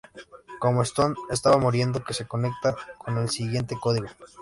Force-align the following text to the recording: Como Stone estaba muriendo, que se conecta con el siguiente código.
Como 0.57 0.81
Stone 0.81 1.13
estaba 1.29 1.59
muriendo, 1.59 2.03
que 2.03 2.15
se 2.15 2.25
conecta 2.25 2.75
con 2.97 3.19
el 3.19 3.29
siguiente 3.29 3.77
código. 3.79 4.07